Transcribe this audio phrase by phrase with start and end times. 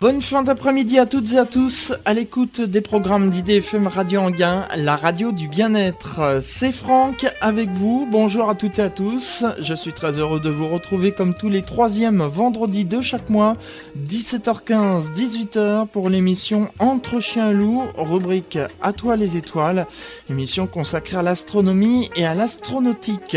[0.00, 4.66] Bonne fin d'après-midi à toutes et à tous, à l'écoute des programmes d'IDFM Radio Anguin,
[4.74, 6.38] la radio du bien-être.
[6.40, 9.44] C'est Franck avec vous, bonjour à toutes et à tous.
[9.60, 13.58] Je suis très heureux de vous retrouver comme tous les troisièmes vendredis de chaque mois,
[14.08, 19.86] 17h15, 18h pour l'émission Entre chiens et rubrique À toi les étoiles,
[20.30, 23.36] émission consacrée à l'astronomie et à l'astronautique.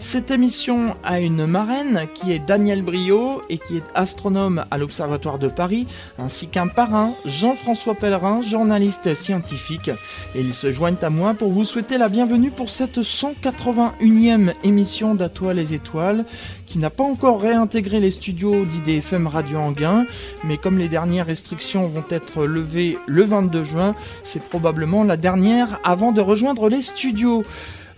[0.00, 5.38] Cette émission a une marraine qui est Daniel Brio et qui est astronome à l'Observatoire
[5.38, 5.86] de Paris,
[6.18, 9.90] ainsi qu'un parrain, Jean-François Pellerin, journaliste scientifique.
[10.34, 15.14] Et ils se joignent à moi pour vous souhaiter la bienvenue pour cette 181e émission
[15.14, 16.24] d'Atoile les étoiles,
[16.66, 20.06] qui n'a pas encore réintégré les studios d'IDFM Radio Anguin,
[20.44, 25.78] mais comme les dernières restrictions vont être levées le 22 juin, c'est probablement la dernière
[25.84, 27.44] avant de rejoindre les studios.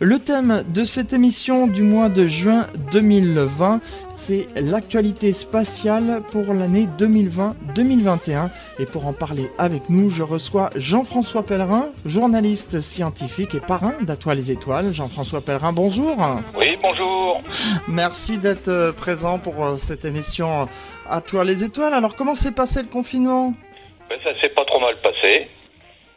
[0.05, 3.81] Le thème de cette émission du mois de juin 2020,
[4.13, 8.49] c'est l'actualité spatiale pour l'année 2020-2021.
[8.81, 14.39] Et pour en parler avec nous, je reçois Jean-François Pellerin, journaliste scientifique et parrain d'Atoile
[14.39, 14.93] les Étoiles.
[14.93, 16.17] Jean-François Pellerin, bonjour.
[16.59, 17.41] Oui, bonjour.
[17.87, 20.67] Merci d'être euh, présent pour euh, cette émission
[21.09, 21.95] À toi les Étoiles.
[21.95, 23.55] Alors, comment s'est passé le confinement?
[24.11, 25.47] Ben, Ça s'est pas trop mal passé.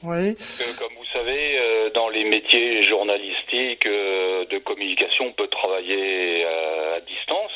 [0.06, 0.36] Oui.
[0.78, 6.98] comme vous savez, euh, dans les métiers journalistiques euh, de communication, on peut travailler euh,
[6.98, 7.52] à distance.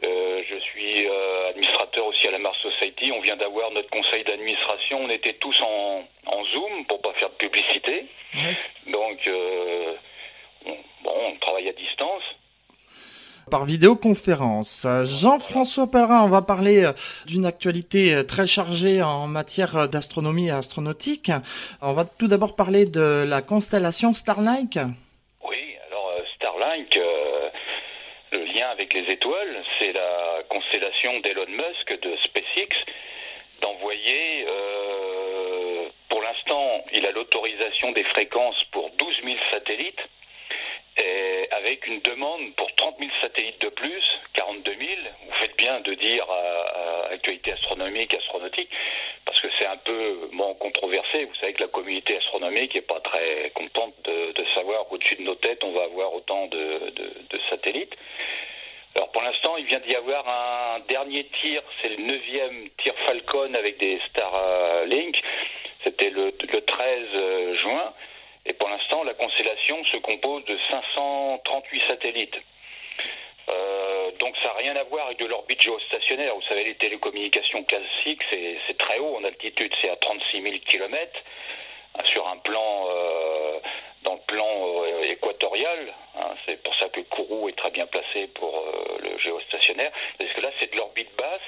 [0.00, 1.08] je suis
[1.50, 3.10] administrateur aussi à la Mars Society.
[3.12, 5.00] On vient d'avoir notre conseil d'administration.
[5.02, 8.06] On était tous en, en, Zoom pour pas faire de publicité.
[8.86, 9.18] Donc,
[11.02, 12.22] bon, on travaille à distance
[13.48, 14.86] par vidéoconférence.
[15.04, 16.92] Jean-François Pellerin, on va parler euh,
[17.26, 21.30] d'une actualité euh, très chargée en matière euh, d'astronomie et astronautique.
[21.82, 24.78] On va tout d'abord parler de la constellation Starlink.
[25.44, 26.94] Oui, alors Starlink,
[28.32, 32.76] le lien avec les étoiles, c'est la constellation d'Elon Musk de SpaceX
[33.60, 34.46] d'envoyer,
[36.08, 40.00] pour l'instant, il a l'autorisation des fréquences pour 12 000 satellites
[41.50, 44.04] avec une demande pour 30 000 satellites de plus,
[44.34, 44.90] 42 000.
[45.26, 48.70] Vous faites bien de dire à, actualité astronomique, astronautique,
[49.24, 51.24] parce que c'est un peu bon, controversé.
[51.24, 55.34] Vous savez que la communauté astronomique n'est pas très contente de, savoir qu'au-dessus de nos
[55.34, 56.92] têtes, on va avoir autant de,
[57.50, 57.94] satellites.
[58.94, 63.54] Alors pour l'instant, il vient d'y avoir un dernier tir, c'est le neuvième tir Falcon
[63.54, 65.16] avec des Starlink.
[65.84, 67.92] C'était le, le 13 juin.
[68.48, 72.40] Et pour l'instant, la constellation se compose de 538 satellites.
[73.48, 76.34] Euh, donc ça n'a rien à voir avec de l'orbite géostationnaire.
[76.34, 81.22] Vous savez, les télécommunications classiques, c'est très haut en altitude, c'est à 36 000 km
[82.12, 83.58] sur un plan, euh,
[84.02, 85.92] dans le plan euh, équatorial.
[86.16, 86.34] Hein.
[86.46, 88.64] c'est pour ça que Kourou est très bien placé pour
[89.02, 89.92] le géostationnaire.
[90.18, 91.40] Parce que là, c'est de l'orbite basse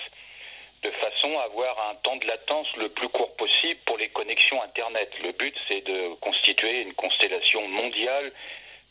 [0.83, 4.63] de façon à avoir un temps de latence le plus court possible pour les connexions
[4.63, 5.11] Internet.
[5.23, 8.33] Le but, c'est de constituer une constellation mondiale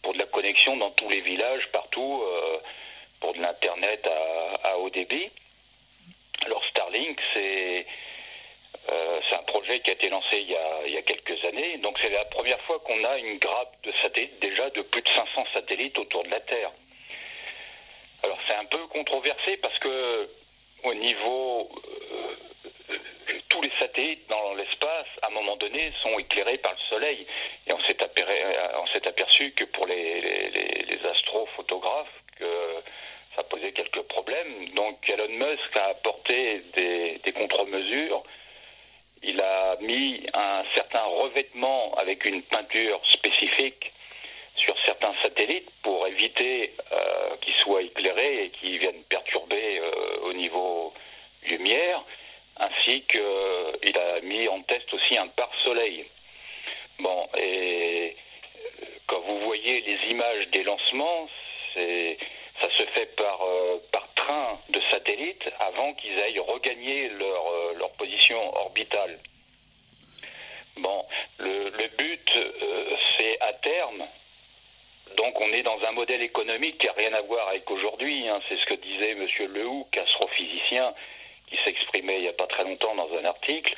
[0.04, 2.60] pour de la connexion dans tous les villages, partout, euh,
[3.20, 4.08] pour de l'Internet
[4.64, 5.30] à, haut débit.
[6.46, 7.86] Alors Starlink, c'est
[8.92, 11.78] euh, un projet qui a été lancé il y a, il y a quelques années.
[11.80, 15.10] Donc c'est la première fois qu'on a une grappe de satellites, déjà de plus de
[15.10, 16.72] 500 satellites autour de la Terre.
[18.24, 20.30] Alors c'est un peu controversé parce que
[20.84, 23.00] au niveau euh,
[23.50, 27.26] tous les satellites dans l'espace, à un moment donné, sont éclairés par le Soleil.
[27.68, 32.76] Et on s'est aperçu, que pour les, astrophotographes, que
[33.36, 34.70] ça posait quelques problèmes.
[34.76, 38.24] Donc Elon Musk a apporté des, des contre-mesures.
[39.24, 43.92] Il a mis un certain revêtement avec une peinture spécifique
[44.90, 50.94] certains satellites pour éviter euh, qu'ils soient éclairés et qu'ils viennent perturber euh, au niveau
[51.44, 52.04] lumière,
[52.58, 56.06] ainsi qu'il a mis en test aussi un pare-soleil.
[56.98, 61.30] Bon, et euh, quand vous voyez les images des lancements,
[61.76, 63.40] ça se fait par,
[63.92, 67.44] par train de satellites avant qu'ils aillent regagner leur,
[67.76, 69.20] leur position orbitale.
[70.78, 71.06] Bon,
[71.38, 72.30] le but,
[73.18, 74.04] c'est à terme
[75.20, 78.30] donc on est dans un modèle économique qui n'a rien à voir avec aujourd'hui.
[78.30, 78.40] Hein.
[78.48, 79.28] C'est ce que disait M.
[79.54, 80.94] Lehoucq, astrophysicien,
[81.50, 83.76] qui s'exprimait il n'y a pas très longtemps dans un article.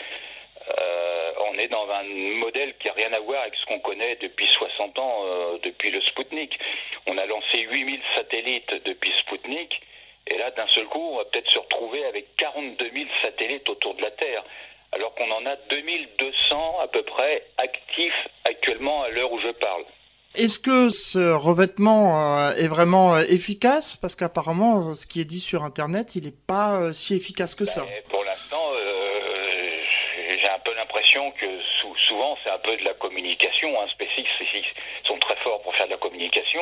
[0.78, 4.18] Euh, on est dans un modèle qui n'a rien à voir avec ce qu'on connaît
[4.18, 6.60] depuis 60 ans, euh, depuis le Sputnik.
[7.08, 9.82] On a lancé 8000 satellites depuis Sputnik,
[10.28, 13.96] et là, d'un seul coup, on va peut-être se retrouver avec 42 000 satellites autour
[13.96, 14.44] de la Terre,
[14.92, 19.86] alors qu'on en a 2200 à peu près actifs actuellement à l'heure où je parle.
[20.34, 23.98] Est-ce que ce revêtement euh, est vraiment euh, efficace?
[23.98, 27.66] Parce qu'apparemment, euh, ce qui est dit sur Internet, il n'est pas si efficace que
[27.66, 27.82] ça.
[27.82, 28.72] Ben, pour l'instant,
[30.40, 31.48] j'ai un peu l'impression que
[32.08, 33.70] souvent, c'est un peu de la communication.
[33.82, 33.88] Hein.
[33.92, 34.24] SpaceX,
[35.06, 36.62] sont très forts pour faire de la communication.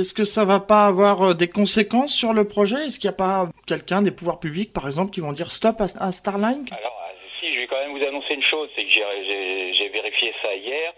[0.00, 2.86] Est-ce que ça va pas avoir euh, des conséquences sur le projet?
[2.86, 5.76] Est-ce qu'il n'y a pas quelqu'un des pouvoirs publics, par exemple, qui vont dire stop
[5.78, 8.90] à, Starlink Alors, euh, si, je vais quand même vous annoncer une chose, c'est que
[8.90, 10.94] j'ai vérifié ça hier.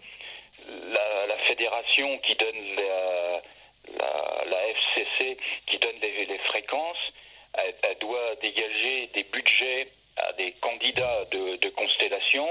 [0.93, 3.43] La, fédération qui donne la,
[4.46, 7.12] la, FCC, qui donne les, fréquences,
[7.55, 12.46] elle, doit dégager des budgets à des candidats de, de constellation.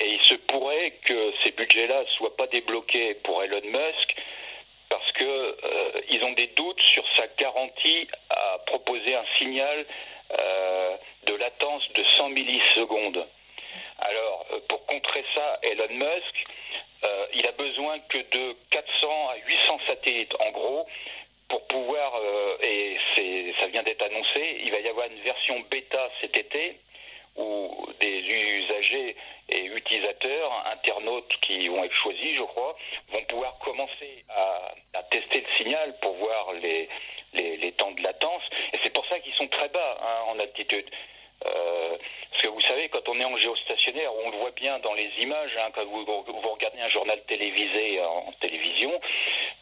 [0.00, 4.16] Et il se pourrait que ces budgets-là ne soient pas débloqués pour Elon Musk
[4.90, 9.86] parce qu'ils euh, ont des doutes sur sa garantie à proposer un signal
[10.38, 10.96] euh,
[11.26, 13.26] de latence de 100 millisecondes.
[13.98, 16.46] Alors, euh, pour contrer ça, Elon Musk,
[17.32, 20.86] il a besoin que de 400 à 800 satellites, en gros,
[21.48, 22.12] pour pouvoir,
[22.62, 22.98] et
[23.58, 26.76] ça vient d'être annoncé, il va y avoir une version bêta cet été
[27.40, 29.16] où des usagers
[29.48, 32.76] et utilisateurs, internautes qui vont être choisis, je crois,
[33.10, 36.88] vont pouvoir commencer à, tester le signal pour voir les,
[37.78, 38.42] temps de latence.
[38.72, 40.88] Et c'est pour ça qu'ils sont très bas hein, en altitude.
[41.46, 41.96] Euh,
[42.30, 45.10] parce que vous savez, quand on est en géostationnaire, on le voit bien dans les
[45.20, 46.04] images, hein, quand vous,
[46.52, 48.92] regardez un journal télévisé en, télévision,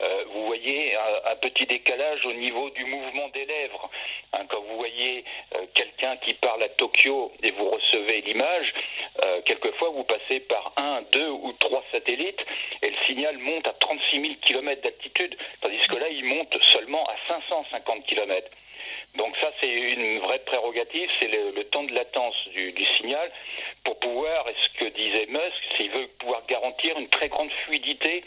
[0.00, 3.90] euh, vous voyez un, petit décalage au niveau du mouvement des lèvres.
[4.32, 8.72] Hein, quand vous voyez euh, quelqu'un qui parle à Tokyo et vous recevez l'image,
[9.44, 12.44] quelquefois vous passez par un, deux ou trois satellites
[12.82, 17.04] et le signal monte à 36 000 km d'altitude, tandis que là, il monte seulement
[17.06, 18.48] à 550 km.
[19.16, 23.30] Donc ça, c'est une vraie prérogative, c'est le, temps de latence du, signal
[23.84, 28.22] pour pouvoir, est ce que disait Musk, s'il veut pouvoir garantir une très grande fluidité,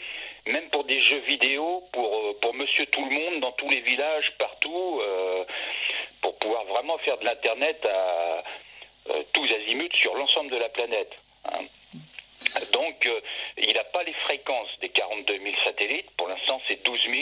[0.46, 3.80] même pour des jeux vidéo, pour, euh, pour monsieur tout le monde, dans tous les
[3.80, 5.44] villages, partout, euh,
[6.20, 8.44] pour pouvoir vraiment faire de l'Internet à
[9.10, 11.12] euh, tous azimuts sur l'ensemble de la planète.
[11.46, 11.64] Hein.
[12.72, 13.08] Donc,
[13.56, 16.10] il n'a pas les fréquences des 42 000 satellites.
[16.16, 17.16] Pour l'instant, c'est 12 000.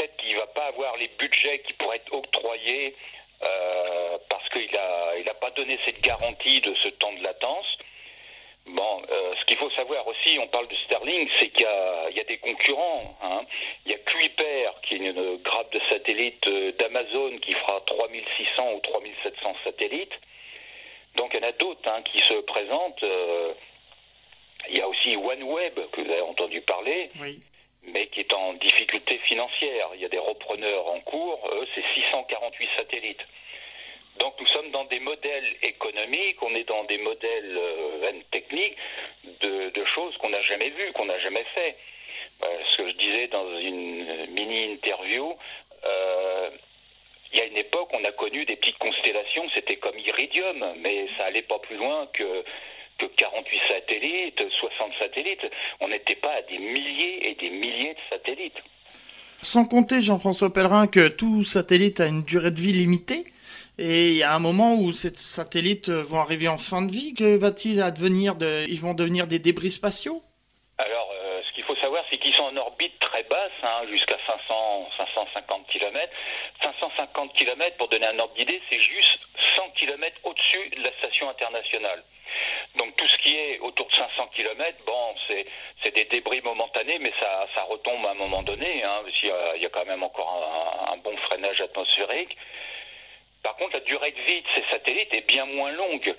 [0.00, 2.94] Euh, peut-être qu'il ne va pas avoir les budgets qui pourraient être octroyés
[3.42, 7.66] euh, parce qu'il n'a il a pas donné cette garantie de ce temps de latence.
[8.66, 12.20] Bon, euh, ce qu'il faut savoir aussi, on parle de Starlink, c'est qu'il y, y,
[12.20, 13.16] a des concurrents.
[13.22, 13.42] Hein.
[13.84, 16.48] Il y a Kuiper, qui est une grappe de satellites
[16.78, 20.12] d'Amazon qui fera 3600 ou 3700 satellites.
[21.16, 23.04] Donc il y en a d'autres hein, qui se présentent.
[24.68, 27.10] il y a aussi OneWeb, que vous avez entendu parler.
[27.20, 27.40] Oui
[27.84, 29.88] mais qui est en difficulté financière.
[29.94, 33.24] Il y a des repreneurs en cours, eux, c'est 648 satellites.
[34.18, 38.76] Donc nous sommes dans des modèles économiques, on est dans des modèles euh, techniques
[39.40, 41.76] de, choses qu'on n'a jamais vues, qu'on n'a jamais fait.
[42.42, 45.36] Euh, ce que je disais dans une mini-interview,
[45.84, 46.50] euh,
[47.32, 51.06] il y a une époque, on a connu des petites constellations, c'était comme Iridium, mais
[51.16, 52.44] ça allait pas plus loin que
[53.00, 55.46] que 48 satellites, 60 satellites.
[55.80, 58.62] On n'était pas à des milliers et des milliers de satellites.
[59.42, 63.24] Sans compter, Jean-François Pellerin, que tout satellite a une durée de vie limitée.
[63.78, 67.14] Et il y a un moment où ces satellites vont arriver en fin de vie.
[67.14, 68.66] Que va-t-il advenir de...
[68.68, 70.20] Ils vont devenir des débris spatiaux?
[70.76, 74.18] Alors, euh, ce qu'il faut savoir, c'est qu'ils sont en orbite très basse, hein, jusqu'à
[74.26, 76.12] 500, 550 km.
[76.62, 79.20] 550 km, pour donner un ordre d'idée, c'est juste
[79.56, 82.02] 100 km au-dessus de la station internationale.
[82.80, 85.14] Donc tout ce qui est autour de 500 km, bon,
[85.82, 88.82] c'est des débris momentanés, mais ça, ça retombe à un moment donné.
[88.82, 92.34] Hein, il, y a, quand même encore un, bon freinage atmosphérique.
[93.42, 96.14] Par contre, la durée de vie de ces satellites est bien moins longue.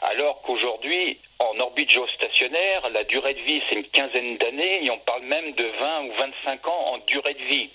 [0.00, 4.98] Alors qu'aujourd'hui, en orbite géostationnaire, la durée de vie, c'est une quinzaine d'années, et on
[5.00, 7.68] parle même de 20 ou 25 ans en durée de vie.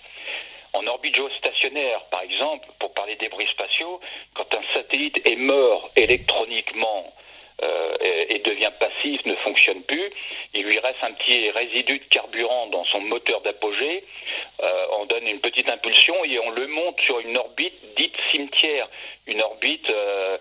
[0.74, 4.02] En orbite géostationnaire, par exemple, pour parler des débris spatiaux,
[4.34, 7.14] quand un satellite est mort électroniquement
[7.64, 10.12] euh, et, devient passif, ne fonctionne plus.
[10.54, 14.04] Il lui reste un petit résidu de carburant dans son moteur d'apogée.
[14.62, 18.90] Euh, on donne une petite impulsion et on le monte sur une orbite dite cimetière,
[19.28, 20.38] une orbite euh,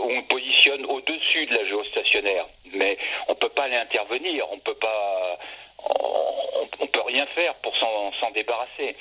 [0.00, 2.46] où on positionne au-dessus de la géostationnaire.
[2.74, 2.98] Mais
[3.28, 5.38] on ne peut pas aller intervenir, on ne peut pas
[6.80, 8.96] on, peut rien faire pour s'en débarrasser.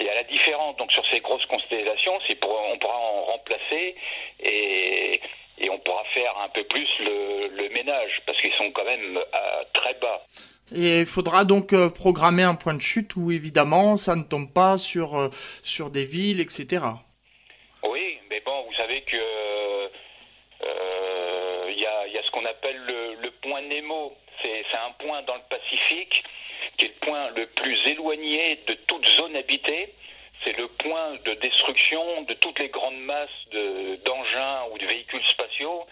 [0.00, 3.96] Et à la différence, donc sur ces grosses constellations, on pourra en remplacer
[4.40, 5.20] et,
[5.70, 9.18] on pourra faire un peu plus le, ménage parce qu'ils sont quand même
[9.74, 10.24] très bas.
[10.74, 14.52] Et il faudra donc euh, programmer un point de chute où évidemment ça ne tombe
[14.52, 15.28] pas sur, euh,
[15.62, 16.84] sur des villes, etc.
[17.84, 19.88] Oui, mais bon, vous savez que euh,
[21.70, 24.14] il y, a, y, a, ce qu'on appelle le, le point Nemo.
[24.42, 26.22] C'est un point dans le Pacifique
[26.76, 29.94] qui est le point le plus éloigné de toute zone habitée.
[30.44, 35.86] C'est le point de destruction de toutes les grandes masses d'engins ou de véhicules spatiaux.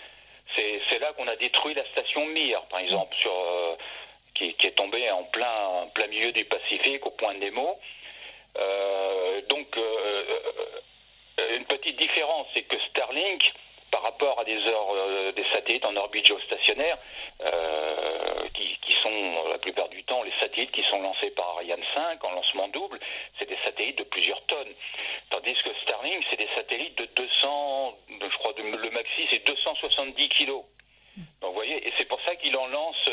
[0.54, 3.74] C'est là qu'on a détruit la station Mir, par exemple, euh,
[4.34, 7.78] qui, est tombée en plein, plein milieu du Pacifique, au point Nemo.
[8.56, 10.24] Euh, donc, euh,
[11.56, 13.42] une petite différence, c'est que Starlink,
[13.96, 16.98] par rapport à des euh, des satellites en orbite géostationnaire,
[17.40, 22.22] euh, qui, sont la plupart du temps les satellites qui sont lancés par Ariane 5
[22.24, 22.98] en lancement double,
[23.38, 24.74] c'est des satellites de plusieurs tonnes.
[25.30, 30.64] Tandis que Starlink, c'est des satellites de 200, je crois le maxi c'est 270 kilos.
[31.40, 33.08] Donc vous voyez, et c'est pour ça qu'il en lance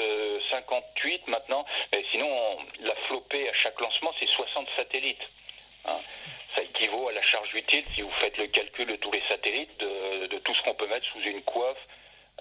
[0.50, 1.66] 58 euh, maintenant.
[2.12, 5.28] Sinon, la flopée à chaque lancement, c'est 60 satellites.
[5.86, 6.00] Hein
[6.56, 9.80] ça équivaut à la charge utile, si vous faites le calcul de tous les satellites,
[9.80, 11.78] de, tout ce qu'on peut mettre sous une coiffe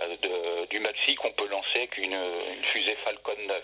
[0.00, 2.18] euh, du maxi qu'on peut lancer avec une,
[2.72, 3.62] fusée Falcon 9.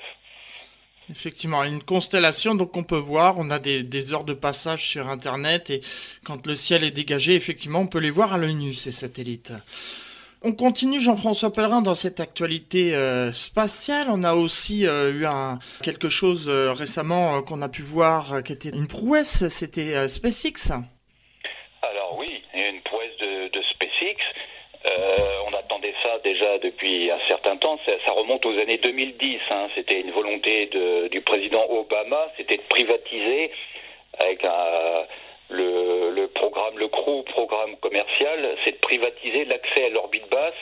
[1.11, 5.09] Effectivement, une constellation, donc on peut voir, on a des, des, heures de passage sur
[5.09, 5.81] Internet et
[6.25, 9.53] quand le ciel est dégagé, effectivement, on peut les voir à l'œil nu, ces satellites.
[10.41, 14.07] On continue Jean-François Pellerin dans cette actualité euh, spatiale.
[14.09, 15.27] On a aussi euh, eu
[15.83, 20.71] quelque chose euh, récemment qu'on a pu voir qui était une prouesse, c'était SpaceX.
[21.83, 24.17] Alors oui, une prouesse de, SpaceX.
[25.51, 27.77] on attendait ça déjà depuis un certain temps.
[27.85, 29.41] Ça, remonte aux années 2010.
[29.51, 29.69] Hein.
[29.75, 30.71] C'était une volonté
[31.11, 33.51] du président Obama, c'était de privatiser
[34.21, 35.05] avec un
[35.51, 40.55] le, programme, le CRU, programme commercial, c'est de privatiser l'accès à l'orbite basse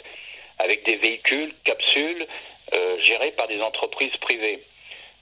[0.59, 2.27] avec des véhicules, capsules
[2.73, 4.63] euh, gérés par des entreprises privées.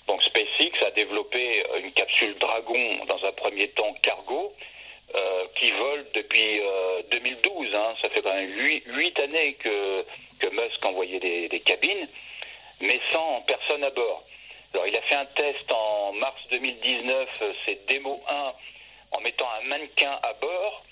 [0.06, 4.52] Donc SpaceX a développé une capsule Dragon dans un premier temps cargo
[5.14, 6.60] euh, qui vole depuis
[7.10, 7.68] 2012.
[7.72, 7.94] Euh, hein.
[8.02, 10.04] Ça fait quand même huit années que,
[10.40, 12.08] que Musk envoyait des, des cabines,
[12.80, 14.24] mais sans personne à bord.
[14.74, 18.52] Alors il a fait un test en mars 2019, c'est Demo 1
[19.14, 20.84] en mettant un mannequin à bord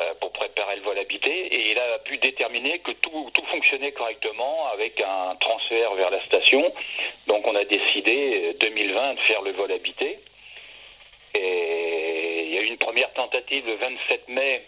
[0.00, 4.68] euh, pour préparer le vol habité et il a pu déterminer que tout, fonctionnait correctement
[4.68, 6.72] avec un transfert vers la station.
[7.26, 10.20] Donc on a décidé 2020 euh, de faire le vol habité.
[11.34, 14.62] Et il y a eu une première tentative le 27 mai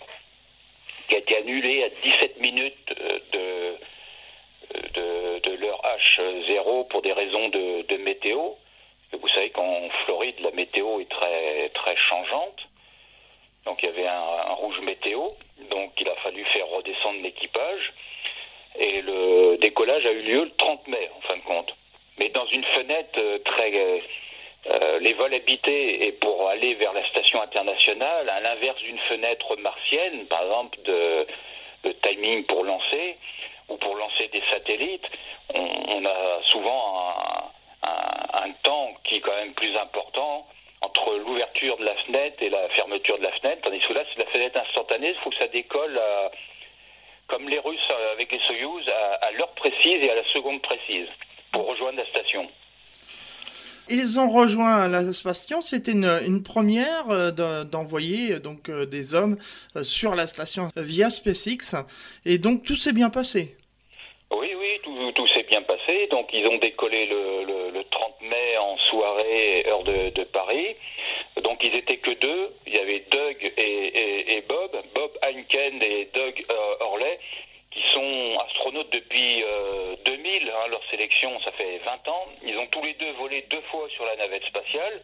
[1.08, 3.76] qui a été annulée à 17 minutes euh,
[4.94, 5.80] de, de, l'heure
[6.16, 8.38] H0 pour des raisons de, météo.
[9.12, 12.69] Vous savez qu'en Floride, la météo est très changeante.
[13.70, 15.28] Donc il y avait un, rouge météo,
[15.70, 17.92] donc il a fallu faire redescendre l'équipage.
[18.76, 21.72] Et le décollage a eu lieu le 30 mai, en fin de compte.
[22.18, 23.72] Mais dans une fenêtre euh, très...
[24.66, 29.56] Euh, les vols habités et pour aller vers la station internationale, à l'inverse d'une fenêtre
[29.56, 31.26] martienne, par exemple de,
[32.02, 33.16] timing pour lancer
[33.68, 35.06] ou pour lancer des satellites,
[35.54, 37.14] on, a souvent
[37.84, 40.46] un, temps qui est quand même plus important
[40.80, 44.18] entre l'ouverture de la fenêtre et la fermeture de la fenêtre, tandis que là, c'est
[44.18, 46.00] la fenêtre instantanée, il faut que ça décolle
[47.30, 48.84] comme les Russes euh, avec les Soyouz
[49.22, 51.06] à, l'heure précise et à la seconde précise
[51.52, 52.46] pour rejoindre la station.
[53.88, 55.62] Ils ont rejoint la station.
[55.62, 57.30] C'était une, première euh,
[57.64, 59.36] d'envoyer donc euh, des hommes
[59.82, 61.76] sur la station via SpaceX,
[62.24, 63.56] et donc tout s'est bien passé.
[64.30, 66.08] Oui, oui, tout, s'est bien passé.
[66.10, 67.89] Donc ils ont décollé le, le, 30
[68.22, 70.76] mai en soirée, heure de, de, Paris.
[71.42, 72.54] Donc ils étaient que deux.
[72.66, 77.18] Il y avait Doug et, et, Bob, Bob Heinken et Doug euh, Orley,
[77.70, 79.44] qui sont astronautes depuis
[80.04, 80.48] 2000.
[80.48, 82.26] Euh, hein, leur sélection, ça fait 20 ans.
[82.44, 85.02] Ils ont tous les deux volé deux fois sur la navette spatiale.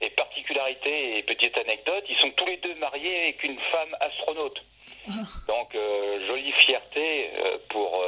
[0.00, 4.62] Et particularité et petite anecdote, ils sont tous les deux mariés avec une femme astronaute.
[5.48, 7.30] Donc euh, jolie fierté
[7.70, 8.04] pour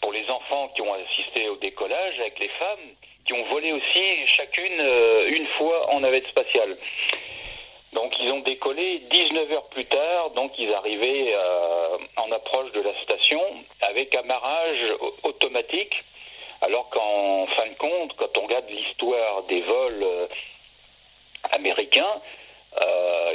[0.00, 2.94] pour les enfants qui ont assisté au décollage avec les femmes
[3.28, 6.78] qui ont volé aussi chacune euh, une fois en navette spatiale.
[7.92, 12.80] Donc ils ont décollé 19 heures plus tard, donc ils arrivaient euh, en approche de
[12.80, 13.40] la station
[13.82, 14.94] avec amarrage
[15.24, 15.94] automatique,
[16.62, 20.26] alors qu'en fin de compte, quand on regarde l'histoire des vols euh,
[21.52, 22.20] américains,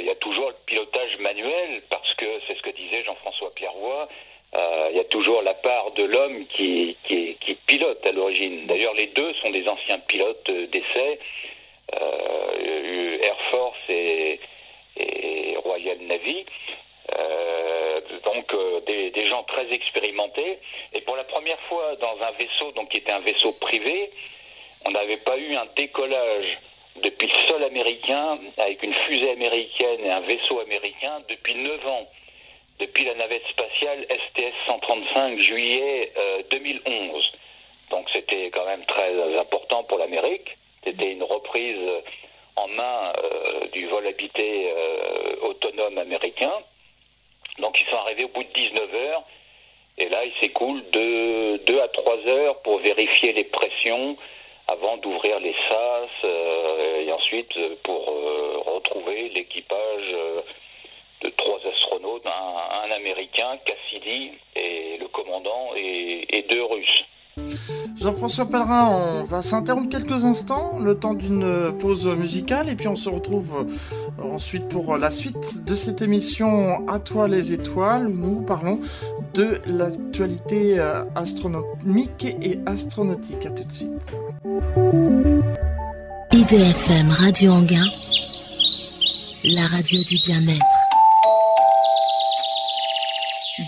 [0.00, 4.06] il y a toujours le pilotage manuel, parce que c'est ce que disait Jean-François euh,
[4.90, 6.96] il y a toujours la part de l'homme qui,
[7.66, 8.66] pilote à l'origine.
[8.66, 11.18] D'ailleurs, les deux sont des anciens pilotes d'essai,
[11.94, 14.38] euh, Air Force et,
[15.64, 16.44] Royal Navy.
[17.18, 20.58] Euh, donc euh, des, des, gens très expérimentés.
[20.94, 24.10] Et pour la première fois dans un vaisseau, donc qui était un vaisseau privé,
[24.86, 26.58] on n'avait pas eu un décollage
[27.02, 32.08] depuis le sol américain avec une fusée américaine et un vaisseau américain depuis 9 ans
[32.78, 36.12] depuis la navette spatiale STS-135 juillet
[36.50, 36.82] 2011.
[36.86, 37.38] Euh,
[37.90, 40.56] Donc c'était quand même très important pour l'Amérique.
[40.82, 41.78] C'était une reprise
[42.56, 46.52] en main euh, du vol habité euh, autonome américain.
[47.58, 49.22] Donc ils sont arrivés au bout de 19 heures.
[49.96, 54.16] Et là, il s'écoule de 2 à 3 heures pour vérifier les pressions
[54.66, 56.28] avant d'ouvrir les sas
[56.98, 57.52] et ensuite
[57.84, 58.06] pour
[58.66, 60.16] retrouver l'équipage
[61.24, 67.04] de trois astronautes, un, américain, Cassidy, et le commandant, et, deux russes.
[67.98, 72.96] Jean-François Pellerin, on va s'interrompre quelques instants, le temps d'une pause musicale, et puis on
[72.96, 73.66] se retrouve
[74.20, 78.78] euh, ensuite pour la suite de cette émission À toi les étoiles, où nous parlons
[79.32, 83.46] de l'actualité euh, astronomique et astronautique.
[83.46, 83.90] À tout de suite.
[86.32, 87.86] IDFM Radio Anguin,
[89.44, 90.73] la radio du bien-être.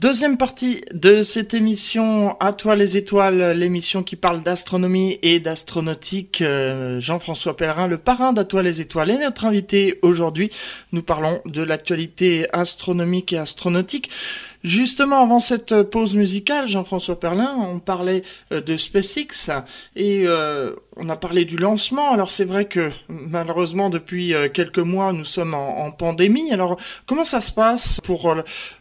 [0.03, 6.43] Deuxième partie de cette émission À toi les étoiles, l'émission qui parle d'astronomie et d'astronautique.
[6.43, 10.51] Euh, Jean-François Pellerin, le parrain d'À les étoiles, est notre invité aujourd'hui.
[10.91, 14.11] Nous parlons de l'actualité astronomique et astronautique.
[14.67, 19.49] Justement, avant cette pause musicale, Jean-François Perlin, on parlait euh, de SpaceX
[19.95, 22.11] et euh, on a parlé du lancement.
[22.11, 26.53] Alors c'est vrai que malheureusement depuis euh, quelques mois nous sommes en, pandémie.
[26.53, 28.35] Alors comment ça se passe pour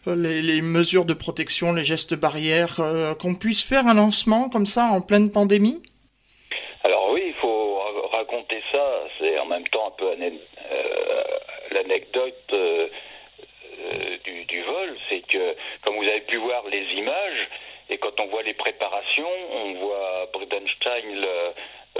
[0.08, 2.80] les, mesures de protection, les gestes barrières,
[3.20, 5.80] qu'on puisse faire un lancement comme ça en pleine pandémie?
[6.82, 7.78] Alors oui, il faut
[8.10, 8.84] raconter ça.
[9.20, 10.06] C'est en même temps un peu
[11.70, 12.54] l'anecdote
[14.56, 17.48] du, vol, c'est que, comme vous avez pu voir les images,
[17.90, 21.26] et quand on voit les préparations, on voit Bridenstine,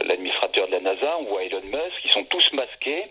[0.04, 3.04] l'administrateur de la NASA, on voit Elon Musk, ils sont tous masqués.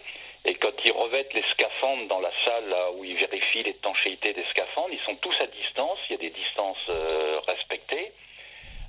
[0.47, 4.93] Et quand ils revêtent les scaphandres dans la salle où ils vérifient l'étanchéité des scaphandres,
[4.93, 8.11] ils sont tous à distance, il y a des distances euh, respectées.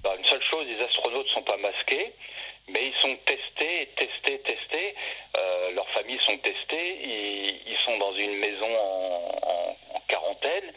[0.05, 2.13] une seule chose, les astronautes ne sont pas masqués,
[2.69, 4.95] mais ils sont testés, testés, testés.
[5.37, 9.77] Euh, leurs familles sont testées, ils, sont dans une maison en,
[10.09, 10.73] quarantaine,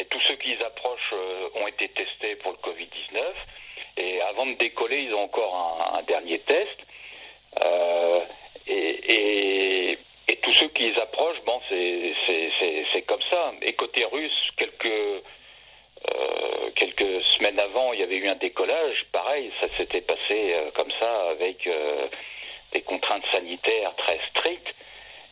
[0.00, 3.20] et tous ceux qui approchent euh, ont été testés pour le Covid-19.
[3.98, 6.78] Et avant de décoller, ils ont encore un, dernier test.
[7.60, 8.20] Euh,
[8.66, 13.52] et, et, tous ceux qui approchent, bon, c'est comme ça.
[13.60, 19.04] Et côté russe, quelques euh, quelques semaines avant, il y avait eu un décollage.
[19.12, 21.68] Pareil, ça s'était passé comme ça avec
[22.72, 24.74] des contraintes sanitaires très strictes.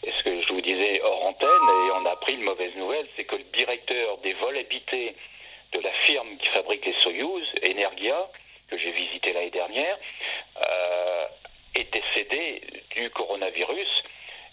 [0.04, 3.24] Ce que je vous disais hors antenne, et on a appris une mauvaise nouvelle, c'est
[3.24, 5.14] que le directeur des vols habités
[5.72, 8.28] de la firme qui fabrique les Soyuz, Energia,
[8.70, 9.98] que j'ai visité l'année dernière,
[11.74, 13.88] est décédé du coronavirus.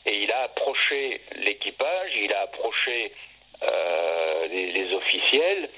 [0.05, 3.11] Et il a approché l'équipage, il a approché
[4.49, 5.69] les, les officiels,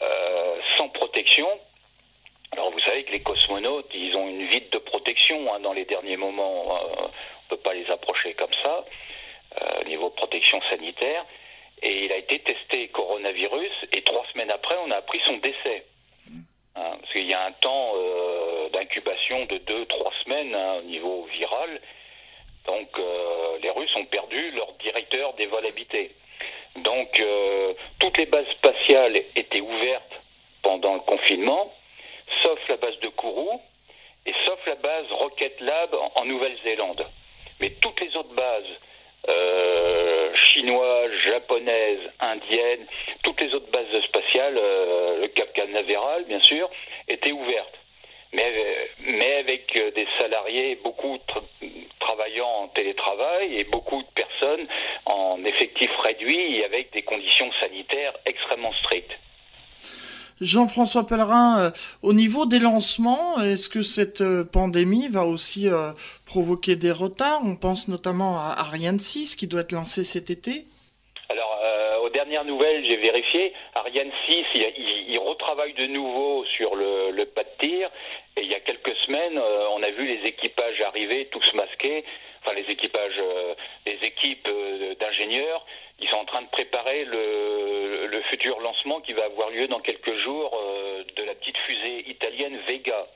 [0.00, 1.48] euh, sans protection.
[2.52, 5.84] Alors vous savez que les cosmonautes, ils ont une vide de protection hein, dans les
[5.84, 6.76] derniers moments.
[6.76, 8.84] Euh, on ne peut pas les approcher comme ça,
[9.60, 11.24] euh, niveau protection sanitaire.
[11.82, 15.84] Et il a été testé coronavirus et trois semaines après, on a appris son décès.
[16.74, 20.82] Hein, parce qu'il y a un temps euh, d'incubation de deux, trois semaines hein, au
[20.82, 21.80] niveau viral.
[22.66, 22.88] Donc
[23.62, 26.10] les Russes ont perdu leur directeur des vols habités.
[26.76, 30.20] Donc, euh, toutes les bases spatiales étaient ouvertes
[30.62, 31.72] pendant le confinement,
[32.42, 33.60] sauf la base de Kourou
[34.26, 37.06] et sauf la base Rocket Lab en, Nouvelle-Zélande.
[37.60, 38.78] Mais toutes les autres bases,
[39.28, 42.86] euh, chinoises, japonaises, indiennes,
[43.22, 46.70] toutes les autres bases spatiales, euh, le Cap Canaveral, bien sûr,
[47.08, 47.78] étaient ouvertes
[48.32, 51.18] mais, avec euh, des salariés, beaucoup
[51.98, 54.66] travaillant en télétravail et beaucoup de personnes
[55.06, 59.16] en effectif réduit et avec des conditions sanitaires extrêmement strictes.
[60.40, 61.70] Jean-François Pellerin, euh,
[62.02, 65.68] au niveau des lancements, est-ce que cette euh, pandémie va aussi
[66.26, 67.40] provoquer des retards?
[67.44, 70.64] On pense notamment à Ariane 6 qui doit être lancé cet été.
[71.28, 71.60] Alors,
[72.04, 77.48] aux dernières nouvelles, j'ai vérifié, Ariane 6, il, retravaille de nouveau sur le, pas de
[77.60, 77.90] tir.
[78.36, 82.04] Et il y a quelques semaines, euh, on a vu les équipages arriver tous masqués,
[82.40, 85.66] enfin les équipages, euh, les équipes euh, d'ingénieurs,
[86.00, 90.14] ils sont en train de préparer le, futur lancement qui va avoir lieu dans quelques
[90.18, 90.50] jours
[91.16, 93.06] de la petite fusée italienne Vega.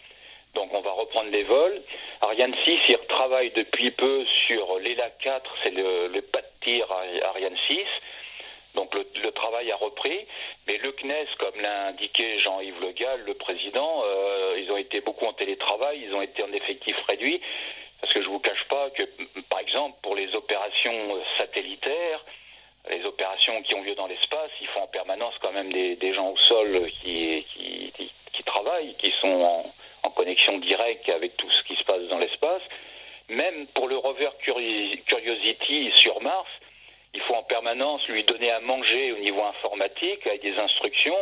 [0.55, 1.83] Donc on va reprendre les vols.
[2.23, 6.87] Ariane 6, il travaille depuis peu sur l'ELA 4, c'est le, le, pas de tir
[6.91, 7.79] Ariane 6.
[8.75, 10.27] Donc le, travail a repris,
[10.67, 15.01] mais le CNES, comme l'a indiqué Jean-Yves Le Gall, le président, euh, ils ont été
[15.01, 17.41] beaucoup en télétravail, ils ont été en effectif réduit,
[18.01, 19.03] parce que je ne vous cache pas que,
[19.51, 22.25] par exemple, pour les opérations satellitaires,
[22.91, 26.31] les opérations qui ont lieu dans l'espace, il faut en permanence quand même des, gens
[26.31, 27.45] au sol qui,
[28.45, 32.63] travaillent, qui sont en, en, connexion directe avec tout ce qui se passe dans l'espace.
[33.29, 34.29] Même pour le rover
[35.07, 36.49] Curiosity sur Mars,
[37.15, 41.17] il faut en permanence lui donner à manger au niveau informatique avec des instructions.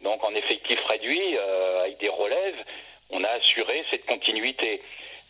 [0.00, 2.64] Donc en effectif réduit, euh, avec des relèves,
[3.10, 4.82] on a assuré cette continuité.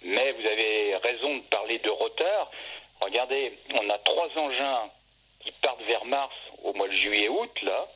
[0.02, 2.50] Mais vous avez raison de parler de retard.
[3.00, 4.90] Regardez, on a trois engins
[5.44, 7.86] qui partent vers Mars au mois de juillet-août, là.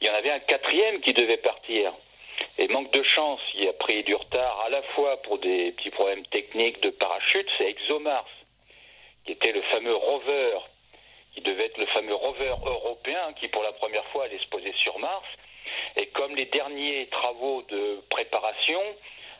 [0.00, 1.92] Il y en avait un quatrième qui devait partir.
[2.58, 5.90] Et manque de chance, il a pris du retard à la fois pour des petits
[5.90, 8.28] problèmes techniques de parachute, c'est ExoMars,
[9.24, 10.58] qui était le fameux rover
[11.34, 14.72] qui devait être le fameux rover européen qui pour la première fois allait se poser
[14.82, 15.26] sur Mars.
[15.96, 18.80] Et comme les derniers travaux de préparation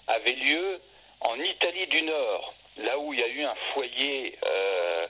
[0.09, 0.81] avaient lieu
[1.21, 5.07] en Italie du Nord, là où il y a eu un foyer euh,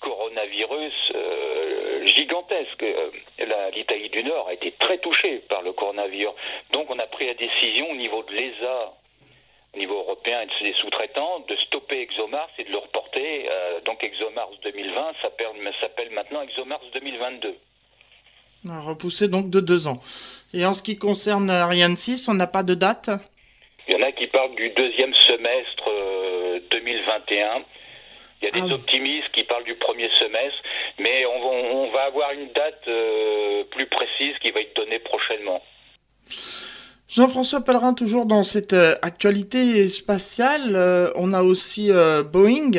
[0.00, 2.82] coronavirus euh, gigantesque.
[2.82, 3.10] Euh,
[3.74, 6.34] L'Italie du Nord a été très touchée par le coronavirus.
[6.72, 8.92] Donc on a pris la décision au niveau de l'ESA
[9.74, 13.46] au niveau européen et de ses sous-traitants de stopper ExoMars et de le reporter.
[13.50, 15.12] Euh, donc ExoMars 2020
[15.80, 17.56] s'appelle maintenant ExoMars 2022.
[18.64, 20.00] Repoussé donc de deux ans.
[20.54, 23.10] Et en ce qui concerne Ariane 6, on n'a pas de date?
[23.86, 25.88] Il y en a qui parlent du deuxième semestre
[26.70, 27.62] 2021.
[28.40, 30.62] Il y a des ah optimistes qui parlent du premier semestre,
[30.98, 35.62] mais on, va avoir une date euh, plus précise qui va être donnée prochainement.
[37.08, 42.72] Jean-François Pellerin, toujours dans cette euh, actualité spatiale, euh, on a aussi euh, Boeing.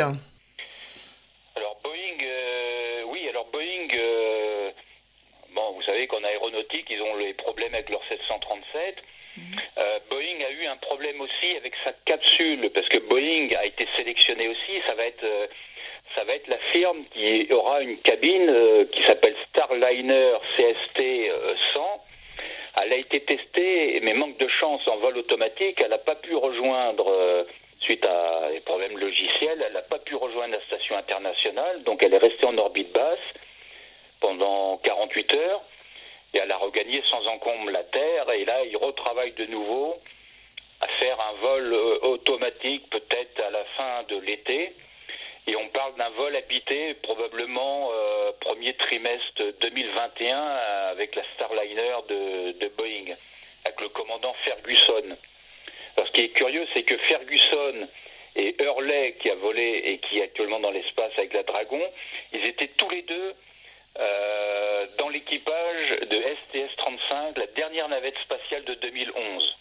[1.56, 2.20] Alors Boeing,
[3.10, 3.88] oui, alors Boeing,
[5.56, 8.96] bon, vous savez qu'en aéronautique, ils ont les problèmes avec leur 737.
[9.38, 9.44] Mhm.
[10.10, 14.48] Boeing a eu un problème aussi avec sa capsule, parce que Boeing a été sélectionné
[14.48, 15.26] aussi, ça va être
[16.16, 21.02] ça va être la firme qui aura une cabine qui s'appelle Starliner CST
[21.74, 22.02] 100
[22.84, 26.36] elle a été testée, mais manque de chance en vol automatique, elle n'a pas pu
[26.36, 27.44] rejoindre, euh,
[27.80, 32.14] suite à des problèmes logiciels, elle n'a pas pu rejoindre la station internationale, donc elle
[32.14, 33.20] est restée en orbite basse
[34.20, 35.62] pendant 48 heures,
[36.34, 39.98] et elle a regagné sans encombre la Terre, et là, il retravaille de nouveau
[40.82, 44.74] à faire un vol euh, automatique peut-être à la fin de l'été.
[45.48, 50.38] Et on parle d'un vol habité probablement euh, premier trimestre 2021
[50.92, 53.16] avec la Starliner de, de, Boeing,
[53.64, 55.18] avec le commandant Ferguson.
[55.96, 57.88] Alors, ce qui est curieux, c'est que Ferguson
[58.36, 61.82] et Hurley, qui a volé et qui est actuellement dans l'espace avec la Dragon,
[62.34, 63.34] ils étaient tous les deux
[64.00, 69.58] euh, dans l'équipage de STS-35, la dernière navette spatiale de 2011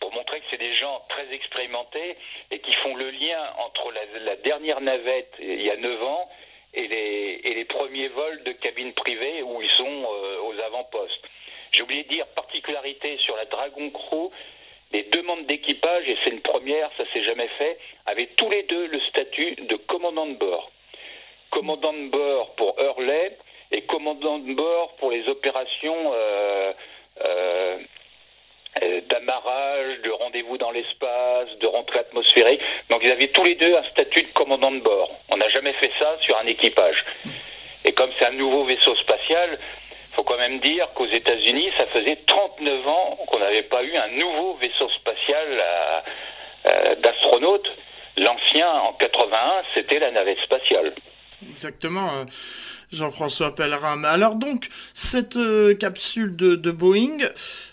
[0.00, 2.16] pour montrer que c'est des gens très expérimentés
[2.50, 6.28] et qui font le lien entre la, dernière navette il y a 9 ans
[6.74, 11.28] et les, premiers vols de cabines privées où ils sont euh, aux avant-postes.
[11.72, 14.30] J'ai oublié de dire, particularité sur la Dragon Crew,
[14.92, 18.62] les deux membres d'équipage, et c'est une première, ça s'est jamais fait, avaient tous les
[18.64, 20.70] deux le statut de commandant de bord.
[21.50, 23.36] Commandant de bord pour Hurley
[23.70, 26.72] et commandant de bord pour les opérations euh,
[27.24, 27.78] euh,
[28.82, 32.60] euh, d'amarrage, de rendez-vous dans l'espace, de rentrée atmosphérique.
[32.90, 35.10] Donc ils avaient tous les deux un statut de commandant de bord.
[35.30, 37.04] On n'a jamais fait ça sur un équipage.
[37.84, 39.58] Et comme c'est un nouveau vaisseau spatial,
[40.10, 43.96] il faut quand même dire qu'aux États-Unis, ça faisait 39 ans qu'on n'avait pas eu
[43.96, 45.46] un nouveau vaisseau spatial
[46.98, 47.70] d'astronautes.
[48.16, 50.92] L'ancien, en 81, c'était la navette spatiale.
[51.50, 52.26] Exactement.
[52.92, 54.02] Jean-François Pellerin.
[54.04, 55.38] Alors donc, cette
[55.78, 57.18] capsule de Boeing,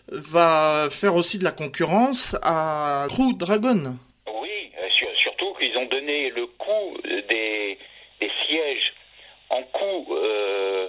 [0.08, 3.96] va faire aussi de la concurrence à Crew Dragon.
[4.42, 4.88] Oui, euh,
[5.22, 7.78] surtout qu'ils ont donné le coût des,
[8.48, 8.94] sièges
[9.50, 10.08] en coût.
[10.12, 10.88] Euh,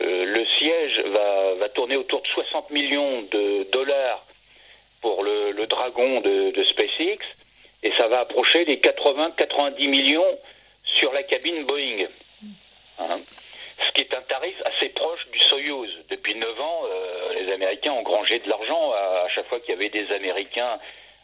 [0.00, 1.00] euh, le siège
[1.60, 4.26] va, tourner autour de 60 millions de dollars
[5.00, 7.18] pour le, Dragon de, SpaceX
[7.82, 10.38] et ça va approcher les 80-90 millions
[10.98, 12.06] sur la cabine Boeing.
[12.98, 13.20] Hein
[13.86, 15.90] ce qui est un tarif assez proche du Soyuz.
[16.08, 19.72] Depuis 9 ans, euh, les Américains ont grangé de l'argent à, chaque fois qu'il y
[19.74, 20.78] avait des Américains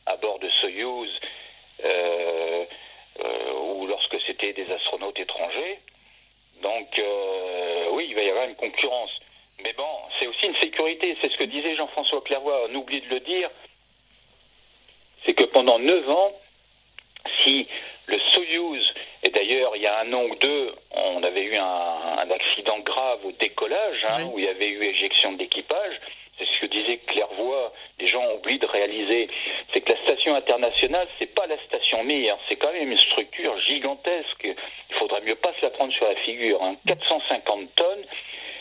[0.07, 1.11] à bord de Soyuz
[1.85, 2.65] euh,
[3.21, 5.79] euh, ou lorsque c'était des astronautes étrangers.
[6.63, 7.01] Donc
[7.93, 9.11] oui, il va y avoir une concurrence.
[9.63, 11.17] Mais bon, c'est aussi une sécurité.
[11.21, 12.69] C'est ce que disait Jean-François Clairvoy.
[12.71, 13.49] On oublie de le dire.
[15.25, 16.33] C'est que pendant 9 ans,
[17.43, 17.69] si
[18.07, 22.31] le Soyuz, et d'ailleurs il y a un an ou deux, on avait eu un,
[22.31, 25.99] accident grave au décollage, hein, où il y avait eu éjection d'équipage,
[26.39, 29.29] c'est ce que disait Clairvoy, les gens oublient de réaliser,
[29.73, 33.59] c'est que la station internationale, c'est pas la station Mir, c'est quand même une structure
[33.61, 34.45] gigantesque.
[34.91, 36.61] Il faudrait mieux pas se la prendre sur la figure.
[36.87, 37.67] 450 hein.
[37.75, 38.05] tonnes.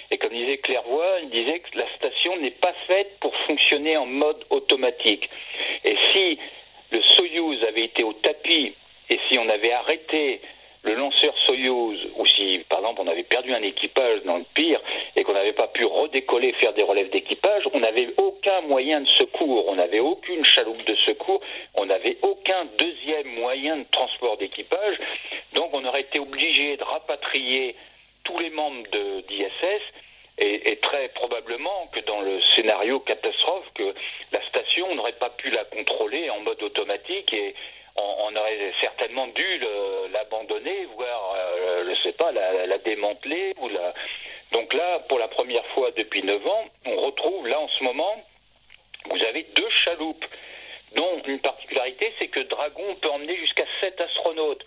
[0.09, 4.05] Et comme disait Clairvoy, il disait que la station n'est pas faite pour fonctionner en
[4.05, 5.29] mode automatique.
[5.83, 6.39] Et si
[6.91, 8.73] le Soyuz avait été au tapis
[9.09, 10.41] et si on avait arrêté
[10.83, 14.79] le lanceur Soyuz, ou si, par exemple, on avait perdu un équipage dans le pire
[15.15, 19.07] et qu'on n'avait pas pu redécoller, faire des relèves d'équipage, on n'avait aucun moyen de
[19.07, 21.41] secours, on n'avait aucune chaloupe de secours,
[21.75, 24.97] on n'avait aucun deuxième moyen de transport d'équipage,
[25.53, 27.75] donc on aurait été obligé de rapatrier
[28.23, 28.83] tous les membres
[29.27, 29.81] d'ISS
[30.37, 33.93] et, et, très probablement que dans le scénario catastrophe, que
[34.31, 37.55] la station n'aurait pas pu la contrôler en mode automatique et,
[37.97, 39.61] on, aurait certainement dû
[40.11, 43.53] l'abandonner, voire, euh, je ne sais pas, la, démanteler.
[44.51, 48.23] Donc là, pour la première fois depuis 9 ans, on retrouve là en ce moment,
[49.09, 50.25] vous avez deux chaloupes,
[50.95, 54.63] dont une particularité, c'est que Dragon peut emmener jusqu'à 7 astronautes.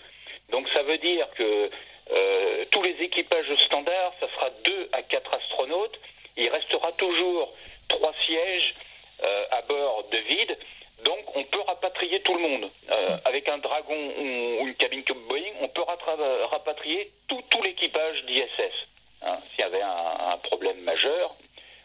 [0.51, 1.71] Donc ça veut dire que
[2.13, 5.99] euh, tous les équipages standards, ça sera 2 à 4 astronautes.
[6.37, 7.55] Il restera toujours
[7.89, 8.75] trois sièges
[9.23, 10.59] euh, à bord de vide.
[11.05, 12.71] Donc on peut rapatrier tout le monde.
[12.91, 18.89] Euh, avec un Dragon ou une cabine comme Boeing, on peut rapatrier tout, l'équipage d'ISS.
[19.23, 21.31] Hein, S'il y avait un, problème majeur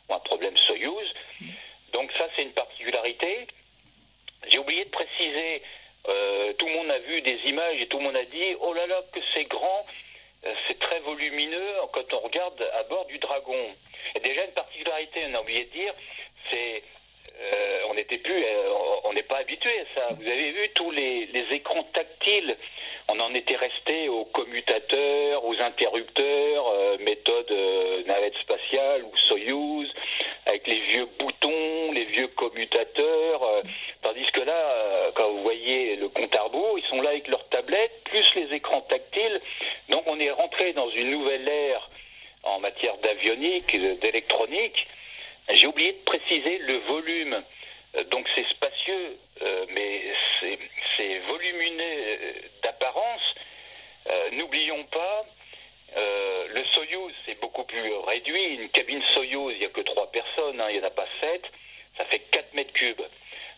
[0.10, 1.13] ou un problème Soyuz.
[1.93, 3.47] Donc ça c'est une particularité.
[4.47, 5.62] J'ai oublié de préciser,
[6.08, 8.73] euh, tout le monde a vu des images et tout le monde a dit, oh
[8.73, 9.86] là là que c'est grand,
[10.45, 13.75] euh, c'est très volumineux quand on regarde à bord du Dragon.
[14.15, 15.93] Et déjà une particularité, on a oublié de dire,
[16.49, 16.84] c'est
[17.41, 18.69] euh, on n'était plus, euh,
[19.04, 20.13] on n'est pas habitué à ça.
[20.13, 22.56] Vous avez vu tous les, écrans tactiles.
[23.08, 27.52] On en était resté aux commutateurs, aux interrupteurs, euh, méthode
[28.08, 29.93] navette spatiale ou Soyuz,
[30.45, 33.63] avec les vieux boutons, les vieux commutateurs.
[34.02, 37.48] tandis que là, quand vous voyez le compte à rebours, ils sont là avec leurs
[37.50, 39.39] tablettes, plus les écrans tactiles.
[39.89, 41.89] Donc on est rentré dans une nouvelle ère
[42.43, 44.88] en matière d'avionique, d'électronique.
[45.50, 47.44] J'ai oublié de préciser le volume.
[47.96, 50.02] Euh, donc c'est spacieux, euh, mais
[50.98, 53.22] c'est volumineux euh, d'apparence.
[54.32, 55.26] N'oublions pas,
[55.96, 58.56] le Soyuz, c'est beaucoup plus réduit.
[58.56, 61.08] Une cabine Soyuz, il n'y a que trois personnes, hein, il n'y en a pas
[61.22, 61.44] sept.
[61.98, 63.02] Ça fait 4 mètres cubes.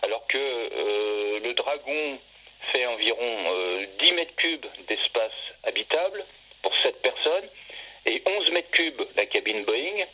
[0.03, 0.37] Alors que
[1.43, 2.19] le Dragon
[2.71, 6.23] fait environ 10 mètres cubes d'espace habitable
[6.61, 7.49] pour 7 personnes
[8.05, 10.05] et 11 mètres cubes la cabine Boeing.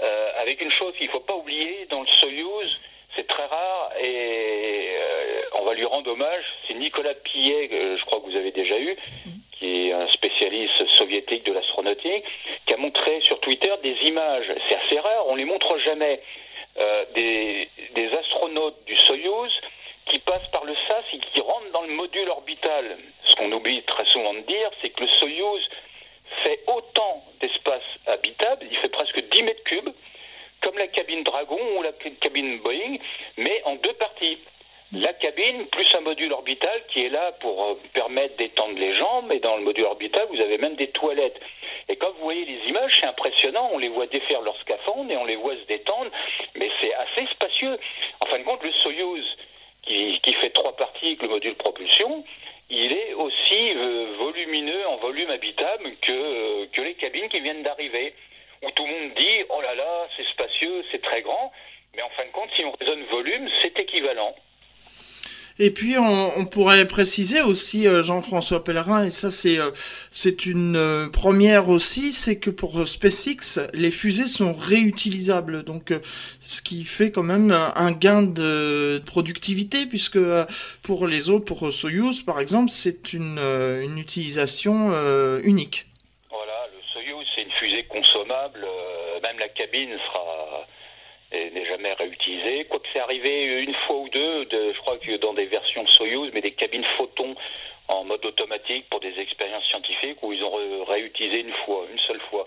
[0.00, 2.80] Euh, avec une chose qu'il ne faut pas oublier, dans le Soyuz,
[3.14, 6.44] c'est très rare et euh, on va lui rendre hommage.
[6.66, 8.96] C'est Nicolas Pillet, que je crois que vous avez déjà eu,
[9.52, 12.24] qui est un spécialiste soviétique de l'astronautique,
[12.66, 14.50] qui a montré sur Twitter des images.
[14.68, 16.20] C'est assez rare, on les montre jamais.
[16.78, 19.52] Euh, des, des, astronautes du Soyuz
[20.06, 22.96] qui passent par le SAS et qui rentrent dans le module orbital.
[23.26, 25.68] Ce qu'on oublie très souvent de dire, c'est que le Soyuz
[26.42, 29.90] fait autant d'espace habitable, il fait presque 10 mètres cubes,
[30.62, 32.98] comme la cabine Dragon ou la cabine Boeing,
[33.36, 34.38] mais en deux parties.
[34.92, 39.32] La cabine plus un module orbital qui est là pour euh, permettre d'étendre les jambes,
[39.32, 41.40] et dans le module orbital, vous avez même des toilettes.
[41.88, 45.16] Et quand vous voyez les images, c'est impressionnant, on les voit défaire leur scaphandre et
[45.16, 46.10] on les voit se détendre,
[46.56, 47.78] mais c'est assez spacieux.
[48.20, 49.24] En fin de compte, le Soyuz,
[49.82, 52.24] qui, fait trois parties avec le module propulsion,
[52.70, 57.62] il est aussi euh, volumineux en volume habitable que, euh, que les cabines qui viennent
[57.62, 58.14] d'arriver,
[58.62, 61.52] où tout le monde dit oh là là, c'est spacieux, c'est très grand,
[61.94, 64.34] mais en fin de compte, si on raisonne volume, c'est équivalent.
[65.58, 69.70] Et puis on, pourrait préciser aussi euh, Jean-François Pellerin, et ça c'est euh,
[70.10, 75.92] c'est une euh, première aussi, c'est que pour SpaceX, les fusées sont réutilisables, donc
[76.40, 80.18] ce qui fait quand même un gain de productivité, puisque
[80.82, 84.90] pour les autres, pour Soyuz par exemple, c'est une, une utilisation
[85.42, 85.86] unique.
[86.30, 88.66] Voilà, le Soyuz c'est une fusée consommable,
[89.22, 90.66] même la cabine sera
[91.32, 92.64] n'est jamais réutilisé.
[92.66, 96.30] Quoique c'est arrivé une fois ou deux, de, je crois que dans des versions Soyuz,
[96.32, 97.34] mais des cabines photons
[97.88, 102.20] en mode automatique pour des expériences scientifiques où ils ont réutilisé une fois, une seule
[102.30, 102.46] fois.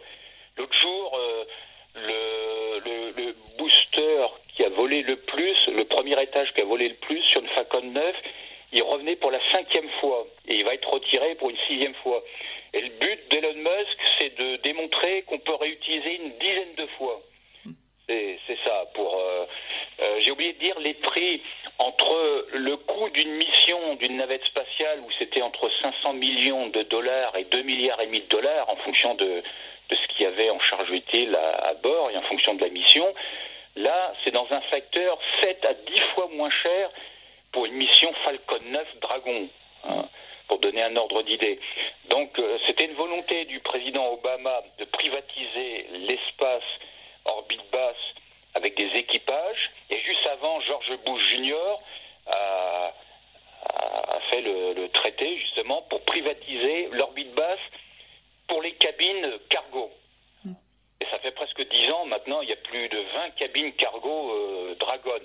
[0.58, 1.46] L'autre jour, euh,
[1.96, 6.96] le, le, booster qui a volé le plus, le premier étage qui a volé le
[6.96, 8.16] plus sur une Falcon 9,
[8.74, 12.24] il revenait pour la cinquième fois et il va être retiré pour une sixième fois.
[12.74, 17.22] Et le but d'Elon Musk, c'est de démontrer qu'on peut réutiliser une dizaine de fois.
[18.08, 18.86] C'est ça.
[18.94, 19.46] Pour, euh,
[20.00, 21.42] euh, j'ai oublié de dire les prix
[21.80, 27.36] entre le coût d'une mission d'une navette spatiale où c'était entre 500 millions de dollars
[27.36, 29.42] et 2 milliards et demi de dollars en fonction de,
[29.90, 32.70] ce qu'il y avait en charge utile à, à, bord et en fonction de la
[32.70, 33.12] mission.
[33.76, 36.90] Là, c'est dans un facteur 7 à 10 fois moins cher
[37.52, 39.50] pour une mission Falcon 9 Dragon.
[39.88, 40.06] Hein,
[40.48, 41.60] pour donner un ordre d'idée.
[42.10, 46.64] Donc, euh, c'était une volonté du président Obama de privatiser l'espace
[47.26, 47.96] orbite basse
[48.54, 49.72] avec des équipages.
[49.90, 51.76] Et juste avant, George Bush Jr.
[52.28, 52.94] a,
[53.66, 57.60] a fait le, le, traité justement pour privatiser l'orbite basse
[58.48, 59.92] pour les cabines cargo.
[60.44, 60.54] Hmm.
[61.02, 64.32] Et ça fait presque dix ans maintenant, il y a plus de 20 cabines cargo
[64.32, 65.20] euh, Dragon.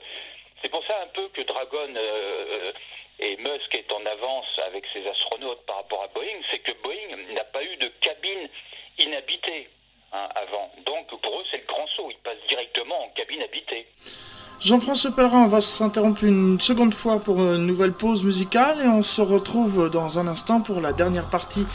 [0.62, 2.72] C'est pour ça un peu que Dragon euh,
[3.18, 7.34] et Musk est en avance avec ses astronautes par rapport à Boeing, c'est que Boeing
[7.34, 8.48] n'a pas eu de cabine
[8.98, 9.68] inhabitée.
[10.86, 12.10] Donc pour eux, c'est le grand saut.
[12.10, 13.86] Ils passent directement en cabine habitée.
[14.60, 19.02] Jean-François Pellerin, on va s'interrompre une seconde fois pour une nouvelle pause musicale et on
[19.02, 21.66] se retrouve dans un instant pour la dernière partie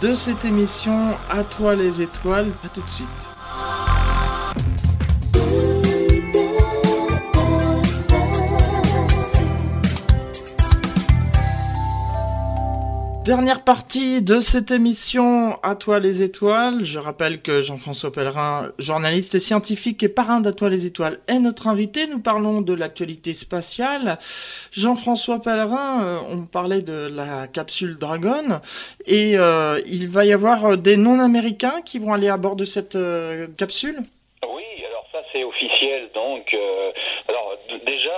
[0.00, 2.52] de cette émission À toi les étoiles.
[2.64, 4.01] À tout de suite.
[13.24, 16.84] Dernière partie de cette émission À toi les étoiles.
[16.84, 21.68] Je rappelle que Jean-François Pellerin, journaliste scientifique et parrain d'À toi les étoiles, est notre
[21.68, 22.08] invité.
[22.08, 24.18] Nous parlons de l'actualité spatiale.
[24.72, 28.60] Jean-François Pellerin, euh, on parlait de la capsule Dragon
[29.06, 32.96] et euh, il va y avoir des non-américains qui vont aller à bord de cette
[32.96, 33.98] euh, capsule
[34.42, 36.08] Oui, alors ça c'est officiel.
[36.12, 36.90] Donc, euh,
[37.28, 37.56] alors
[37.86, 38.10] déjà,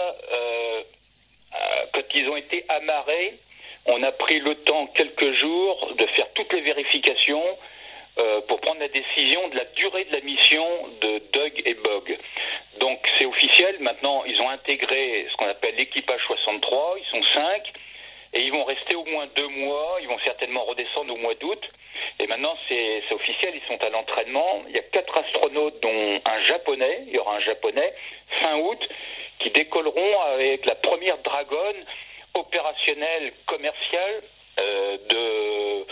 [1.93, 3.39] quand ils ont été amarrés,
[3.87, 7.45] on a pris le temps, quelques jours, de faire toutes les vérifications
[8.17, 10.65] euh, pour prendre la décision de la durée de la mission
[11.01, 12.17] de Doug et Bog.
[12.79, 17.73] Donc c'est officiel, maintenant ils ont intégré ce qu'on appelle l'équipage 63, ils sont cinq,
[18.33, 21.71] et ils vont rester au moins deux mois, ils vont certainement redescendre au mois d'août.
[22.21, 24.63] Et maintenant c'est officiel, ils sont à l'entraînement.
[24.69, 27.93] Il y a quatre astronautes, dont un japonais, il y aura un japonais,
[28.41, 28.89] fin août,
[29.41, 31.75] qui décolleront avec la première Dragon
[32.35, 34.23] opérationnel commercial
[34.59, 35.87] euh, de,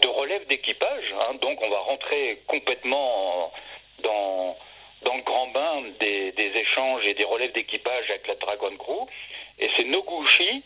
[0.00, 1.14] de relève d'équipage.
[1.20, 1.34] Hein.
[1.40, 3.52] Donc on va rentrer complètement
[4.02, 4.56] dans,
[5.04, 9.06] le grand bain des, échanges et des relèves d'équipage avec la Dragon Crew.
[9.58, 10.62] Et c'est Noguchi.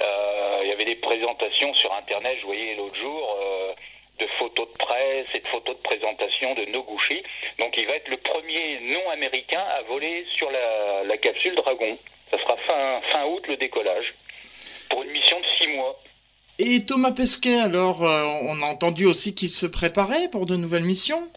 [0.00, 3.72] Euh, il y avait des présentations sur Internet, je voyais l'autre jour, euh,
[4.20, 7.22] de photos de presse et de photos de présentation de Noguchi.
[7.58, 11.98] Donc il va être le premier non-américain à voler sur la, capsule Dragon.
[12.30, 14.14] Ça sera fin août le décollage
[14.90, 16.00] pour une mission de six mois.
[16.58, 20.82] Et Thomas Pesquet, alors, euh, on a entendu aussi qu'il se préparait pour de nouvelles
[20.84, 21.28] missions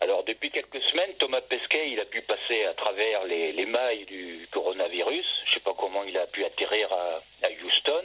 [0.00, 4.06] Alors, depuis quelques semaines, Thomas Pesquet, il a pu passer à travers les, les mailles
[4.06, 5.26] du coronavirus.
[5.44, 8.04] Je ne sais pas comment il a pu atterrir à, à Houston,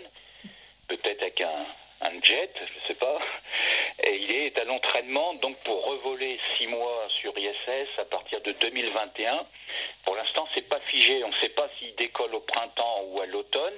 [0.90, 1.66] peut-être avec un,
[2.06, 3.20] un jet, je sais pas.
[4.04, 8.52] Et il est à l'entraînement donc pour revoler six mois sur ISS à partir de
[8.52, 9.46] 2021.
[10.04, 11.24] Pour l'instant, c'est pas figé.
[11.24, 13.74] On ne sait pas s'il décolle au printemps ou à l'automne.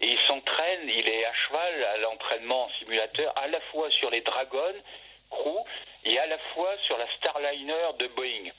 [0.00, 4.10] Et il s'entraîne, il est à cheval à l'entraînement en simulateur, à la fois sur
[4.10, 4.74] les Dragon
[5.30, 5.58] Crew
[6.04, 8.50] et à la fois sur la Starliner de Boeing.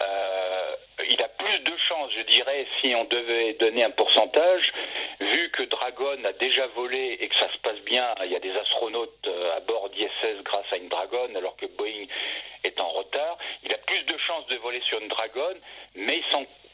[0.00, 0.74] Euh,
[1.08, 4.72] il a plus de chances, je dirais, si on devait donner un pourcentage,
[5.20, 8.40] vu que Dragon a déjà volé et que ça se passe bien, il y a
[8.40, 12.06] des astronautes euh, à bord d'ISS grâce à une Dragon, alors que Boeing
[12.64, 15.54] est en retard, il a plus de chances de voler sur une Dragon,
[15.94, 16.20] mais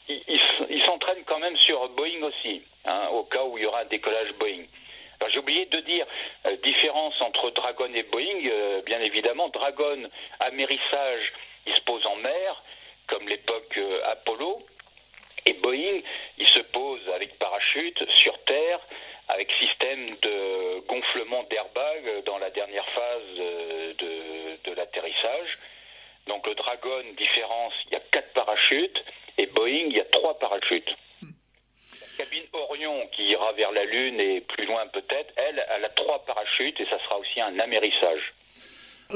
[0.09, 3.85] il s'entraîne quand même sur Boeing aussi hein, au cas où il y aura un
[3.85, 4.65] décollage Boeing.
[5.29, 6.05] J'ai oublié de dire
[6.45, 8.81] euh, différence entre Dragon et Boeing.
[8.85, 10.09] Bien évidemment, Dragon,
[10.41, 11.31] amérissage,
[11.65, 12.61] il se pose en mer,
[13.13, 14.63] comme l'époque euh, Apollo.
[15.45, 16.01] Et Boeing,
[16.37, 18.79] il se pose avec parachute sur Terre,
[19.27, 25.57] avec système de gonflement d'airbag dans la dernière phase euh, de, de l'atterrissage.
[26.27, 29.03] Donc le Dragon, différence, il y a quatre parachutes,
[29.37, 30.95] et Boeing, il y a trois parachutes
[32.17, 36.23] cabine Orion qui ira vers la Lune et plus loin peut-être, elle, elle a trois
[36.25, 38.32] parachutes et ça sera aussi un amérissage.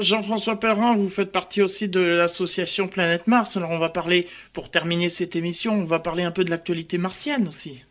[0.00, 3.56] Jean-François Perrin, vous faites partie aussi de l'association Planète Mars.
[3.56, 6.98] Alors on va parler, pour terminer cette émission, on va parler un peu de l'actualité
[6.98, 7.84] martienne aussi.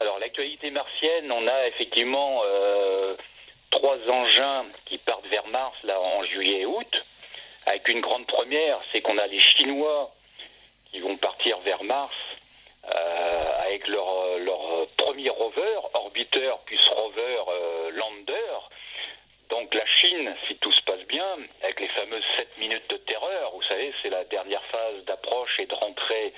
[0.00, 3.16] Alors l'actualité martienne, on a effectivement euh,
[3.70, 7.04] trois engins qui partent vers Mars là en juillet et août,
[7.66, 10.14] avec une grande première, c'est qu'on a les Chinois
[10.90, 12.14] qui vont partir vers Mars
[12.84, 14.06] euh, avec leur,
[14.96, 18.67] premier rover, orbiteur plus rover euh, lander.
[19.50, 23.52] Donc la Chine, si tout se passe bien, avec les fameuses 7 minutes de terreur.
[23.54, 26.32] Vous savez, c'est la dernière phase d'approche et de rentrée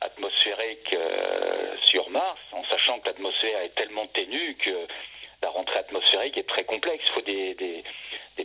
[0.00, 4.86] atmosphérique euh, sur Mars, en sachant que l'atmosphère est tellement ténue que
[5.42, 7.04] la rentrée atmosphérique est très complexe.
[7.08, 7.84] Il faut des, des,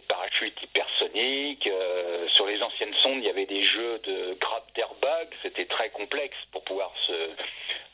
[0.07, 1.67] parachutes hypersoniques.
[1.67, 5.27] Euh, sur les anciennes sondes, il y avait des jeux de grappe d'airbag.
[5.43, 7.29] C'était très complexe pour pouvoir se,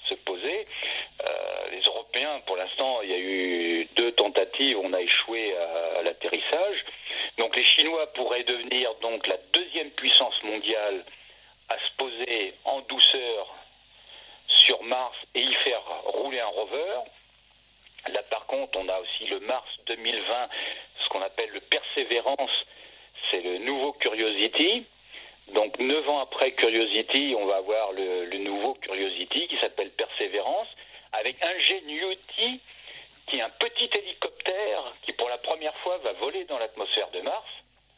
[0.09, 0.68] se poser.
[1.24, 3.84] Euh, les Européens, pour l'instant, il y a eu
[4.59, 6.85] On a échoué à, l'atterrissage.
[7.37, 11.03] Donc les Chinois pourraient devenir donc la deuxième puissance mondiale
[11.69, 13.53] à se poser en douceur
[14.47, 16.99] sur Mars et y faire rouler un rover.
[18.07, 20.49] Là, par contre, on a aussi le Mars 2020,
[21.03, 22.65] ce qu'on appelle le Perseverance,
[23.31, 24.85] c'est le nouveau Curiosity.
[25.53, 30.67] Donc, neuf ans après Curiosity, on va avoir le, nouveau Curiosity qui s'appelle Perseverance,
[31.13, 32.61] avec Ingenuity,
[33.28, 37.21] qui est un petit hélicoptère qui, pour la première fois, va voler dans l'atmosphère de
[37.21, 37.47] Mars.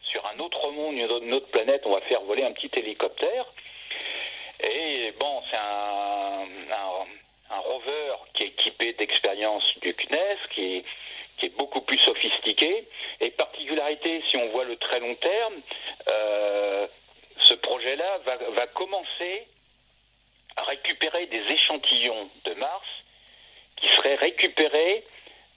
[0.04, 3.46] Sur un autre monde, une autre planète, on va faire voler un petit hélicoptère.
[4.62, 6.46] Et bon, c'est un,
[7.60, 10.84] rover qui est équipé d'expérience du CNES, qui est,
[11.38, 12.88] qui est beaucoup plus sophistiqué.
[13.20, 15.56] Et particularité, si on voit le très long terme,
[16.08, 16.88] euh,
[17.44, 18.20] ce projet-là
[18.56, 19.48] va, commencer
[20.56, 22.88] à récupérer des échantillons de Mars
[23.78, 25.04] qui seraient récupérés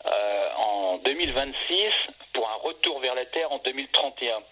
[0.04, 1.92] en 2026
[2.32, 4.42] pour un retour vers la Terre en 2031.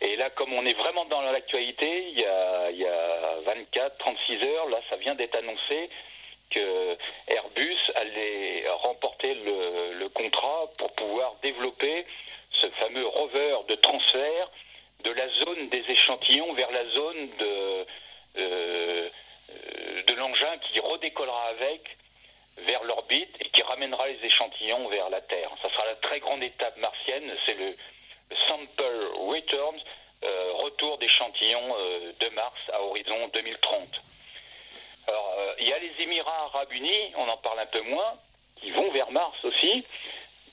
[0.00, 3.96] Et là, comme on est vraiment dans l'actualité, il y a, il y a 24,
[3.98, 5.88] 36 heures, là, ça vient d'être annoncé
[6.50, 6.96] que
[7.28, 12.06] Airbus allait remporter le, le, contrat pour pouvoir développer
[12.52, 14.50] ce fameux rover de transfert
[15.02, 17.86] de la zone des échantillons vers la zone de,
[18.36, 19.08] euh,
[20.06, 21.80] de l'engin qui redécollera avec
[22.58, 25.50] vers l'orbite et qui ramènera les échantillons vers la Terre.
[25.62, 27.74] Ça sera la très grande étape martienne, c'est le,
[28.48, 29.80] Sample Returns,
[30.24, 33.88] euh, retour d'échantillons euh, de Mars à horizon 2030.
[35.06, 38.14] Alors, euh, il y a les Émirats arabes unis, on en parle un peu moins,
[38.60, 39.84] qui vont vers Mars aussi.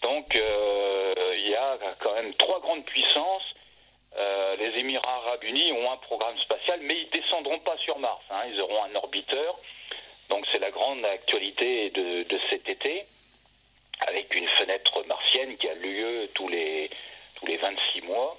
[0.01, 3.55] Donc, il y a quand même trois grandes puissances.
[4.59, 8.21] les Émirats arabes unis ont un programme spatial, mais ils ne descendront pas sur Mars.
[8.29, 8.41] Hein.
[8.49, 9.57] Ils auront un orbiteur.
[10.27, 13.05] Donc, c'est la grande actualité de, de cet été,
[14.01, 16.89] avec une fenêtre martienne qui a lieu tous les
[17.45, 18.37] les 26 mois.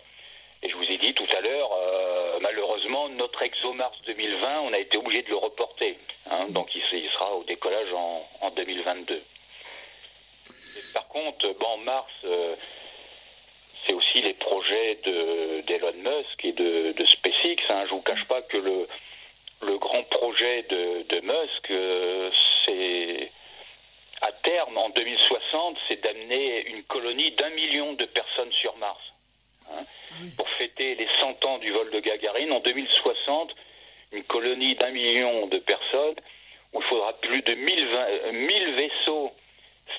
[0.63, 4.79] Et je vous ai dit tout à l'heure, euh, malheureusement, notre ExoMars 2020, on a
[4.79, 5.99] été obligé de le reporter.
[6.31, 6.47] Hein.
[6.49, 9.23] donc il, sera au décollage en, 2022.
[10.95, 12.57] par contre, bon, Mars, euh,
[13.87, 14.99] c'est aussi les projets
[15.67, 17.63] d'Elon Musk et de, SpaceX.
[17.69, 17.85] Hein.
[17.87, 18.89] Je ne vous cache pas que le,
[19.61, 22.31] le grand projet de, Musk, euh,
[22.65, 23.31] c'est
[24.25, 29.01] à terme, en 2060, c'est d'amener une colonie d'un million de personnes sur Mars.
[29.71, 29.85] Hein.
[30.37, 33.55] Pour fêter les 100 ans du vol de Gagarine, en 2060,
[34.15, 36.17] une colonie d'un million de personnes,
[36.73, 39.33] où il faudra plus de 1000, euh, vaisseaux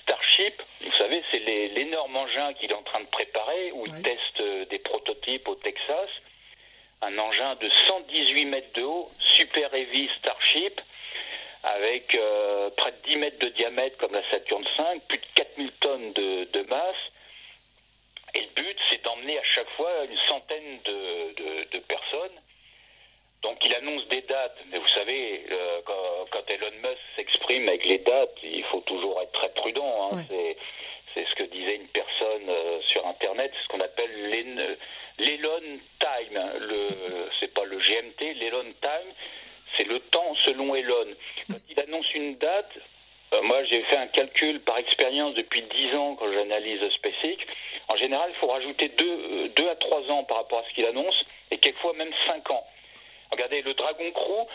[0.01, 0.61] Starship.
[0.81, 4.65] Vous savez, c'est l'énorme engin qu'il est en train de préparer, où il teste euh,
[4.65, 6.09] des prototypes au Texas.
[7.01, 10.81] Un engin de 118 mètres de haut, Super Heavy Starship,
[11.63, 15.71] avec euh, près de 10 mètres de diamètre comme la Saturne V, plus de 4000
[15.81, 16.95] tonnes de, masse.
[18.33, 22.39] Et le but, c'est d'emmener à chaque fois une centaine de, personnes.
[23.45, 27.99] Donc il annonce des dates, mais vous savez, euh, quand, Elon Musk s'exprime avec les
[27.99, 30.09] dates, il faut toujours être très prudent.
[30.11, 30.25] Hein.
[31.13, 34.29] C'est ce que disait une personne euh, sur Internet, ce qu'on appelle
[35.19, 36.39] l'Elon Time.
[37.39, 39.13] C'est pas le GMT, l'Elon Time
[39.77, 41.07] c'est le temps selon Elon.
[41.49, 42.71] Quand il annonce une date,
[43.33, 47.37] euh, moi j'ai fait un calcul par expérience depuis 10 ans quand j'analyse SpaceX.
[47.87, 50.73] En général, il faut rajouter 2 deux, euh, à 3 ans par rapport à ce
[50.73, 52.65] qu'il annonce, et quelquefois même 5 ans.
[53.31, 54.47] Regardez, le Dragon Crew,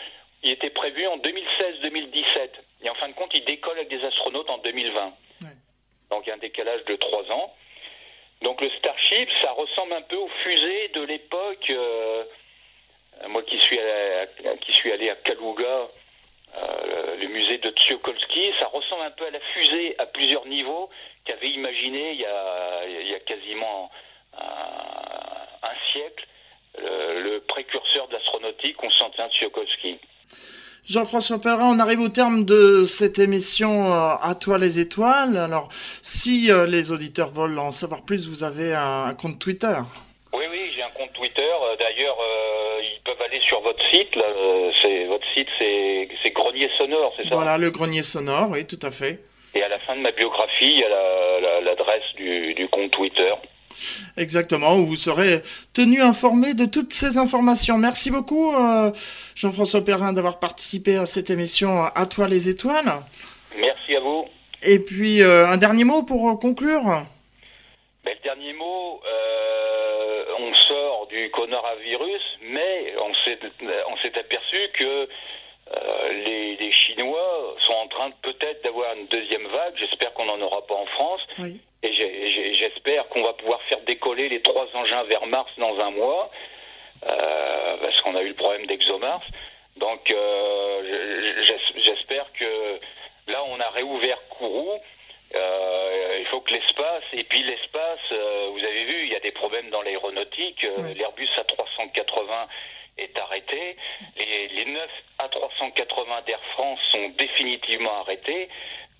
[0.43, 2.49] il était prévu en 2016-2017.
[2.83, 5.13] Et en fin de compte, il décolle avec des astronautes en 2020.
[6.09, 7.53] Donc il y a un décalage de 3 ans.
[8.41, 11.69] Donc le Starship, ça ressemble un peu aux fusées de l'époque.
[11.69, 12.23] Euh,
[13.29, 14.27] moi qui suis, allé,
[14.61, 15.87] qui suis allé à Kaluga,
[16.57, 20.89] euh, le musée de Tsiolkovsky, ça ressemble un peu à la fusée à plusieurs niveaux
[21.23, 23.89] qu'avait imaginé il y a, il y a quasiment
[24.37, 26.25] un, siècle
[26.77, 29.99] le, précurseur de l'astronautique, Constantin Tsiolkovsky.
[30.85, 35.37] Jean-François Pellerin, on arrive au terme de cette émission euh, À toi les étoiles.
[35.37, 35.69] Alors,
[36.01, 39.77] si les auditeurs veulent en savoir plus, vous avez un compte Twitter.
[40.33, 41.51] Oui, oui, j'ai un compte Twitter.
[41.77, 42.17] D'ailleurs,
[43.03, 44.15] peuvent aller sur votre site.
[44.15, 47.35] Là, euh, c'est, votre site, c'est, Grenier Sonore, c'est ça?
[47.35, 49.19] Voilà, le Grenier Sonore, oui, tout à fait.
[49.53, 53.33] Et à la fin de ma biographie, il y a l'adresse du, compte Twitter.
[54.17, 55.41] Exactement, où vous serez
[55.73, 57.77] tenu informé de toutes ces informations.
[57.77, 58.91] Merci beaucoup, euh,
[59.35, 62.91] Jean-François Perrin, d'avoir participé à cette émission À toi les étoiles.
[63.59, 64.25] Merci à vous.
[64.63, 66.83] Et puis, euh, un dernier mot pour conclure?
[68.03, 75.07] Ben, Le dernier mot, euh, on sort du coronavirus, mais on s'est aperçu que
[76.11, 79.73] les, les, Chinois sont en train peut-être d'avoir une deuxième vague.
[79.77, 81.21] J'espère qu'on n'en aura pas en France.
[81.39, 81.61] Oui.
[81.83, 86.29] Et j'espère qu'on va pouvoir faire décoller les trois engins vers Mars dans un mois,
[87.07, 89.23] euh, parce qu'on a eu le problème d'ExoMars.
[89.77, 91.43] Donc euh,
[91.77, 92.79] j'espère que
[93.27, 94.79] là on a réouvert Kourou.
[95.33, 98.11] Euh, il faut que l'espace, et puis l'espace,
[98.51, 100.63] vous avez vu, il y a des problèmes dans l'aéronautique.
[100.95, 102.47] L'Airbus A380
[102.99, 103.77] est arrêté.
[106.27, 108.49] Les, les 9 A380 d'Air France sont définitivement arrêtés.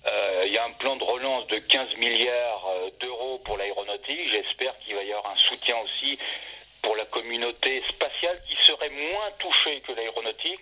[0.06, 4.30] Euh, il y a un plan de relance de 15 milliards euh, d'euros pour l'aéronautique.
[4.30, 6.18] J'espère qu'il va y avoir un soutien aussi
[6.82, 10.60] pour la communauté spatiale qui serait moins touchée que l'aéronautique.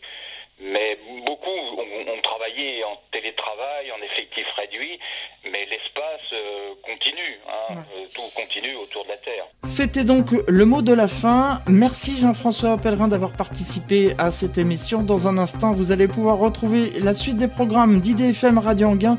[0.62, 5.00] Mais beaucoup ont, travaillé en télétravail, en effectif réduit,
[5.44, 9.46] mais l'espace euh, continue, hein, euh, tout continue autour de la Terre.
[9.80, 11.62] C'était donc le mot de la fin.
[11.66, 15.02] Merci Jean-François Pellerin d'avoir participé à cette émission.
[15.02, 19.16] Dans un instant, vous allez pouvoir retrouver la suite des programmes d'IDFM Radio Anguin.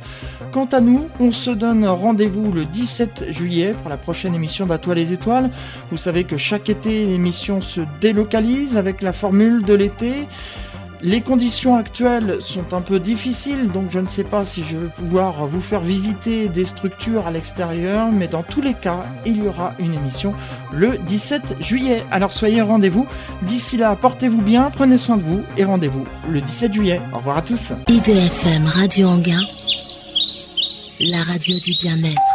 [0.51, 4.97] Quant à nous, on se donne rendez-vous le 17 juillet pour la prochaine émission d'Atoile
[4.97, 5.49] les Étoiles.
[5.89, 10.27] Vous savez que chaque été, l'émission se délocalise avec la formule de l'été.
[11.03, 14.87] Les conditions actuelles sont un peu difficiles, donc je ne sais pas si je vais
[14.87, 19.47] pouvoir vous faire visiter des structures à l'extérieur, mais dans tous les cas, il y
[19.47, 20.35] aura une émission
[20.71, 22.03] le 17 juillet.
[22.11, 23.07] Alors soyez au rendez-vous.
[23.41, 27.01] D'ici là, portez-vous bien, prenez soin de vous et rendez-vous le 17 juillet.
[27.13, 27.73] Au revoir à tous.
[27.89, 29.41] IDFM Radio Anguin,
[30.99, 32.30] la radio du bien-être.